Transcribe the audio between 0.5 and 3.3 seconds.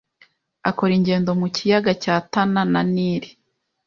akora ingendo mu kiyaga cya Tana na Nili